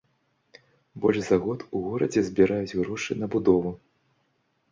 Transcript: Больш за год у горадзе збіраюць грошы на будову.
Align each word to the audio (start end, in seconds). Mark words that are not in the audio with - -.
Больш 1.01 1.19
за 1.25 1.37
год 1.43 1.59
у 1.79 1.83
горадзе 1.87 2.23
збіраюць 2.29 2.77
грошы 2.79 3.11
на 3.21 3.25
будову. 3.35 3.71